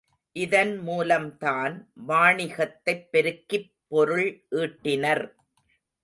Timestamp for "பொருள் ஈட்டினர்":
3.87-5.33